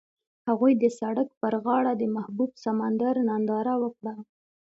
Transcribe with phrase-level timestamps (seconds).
[0.47, 4.15] هغوی د سړک پر غاړه د محبوب سمندر ننداره وکړه.